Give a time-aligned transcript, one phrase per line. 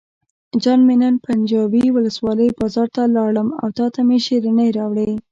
[0.61, 5.11] جان مې نن پنجوایي ولسوالۍ بازار ته لاړم او تاته مې شیرینۍ راوړې.